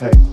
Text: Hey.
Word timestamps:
Hey. 0.00 0.29